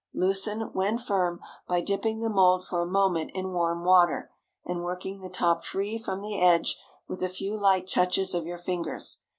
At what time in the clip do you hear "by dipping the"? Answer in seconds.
1.67-2.29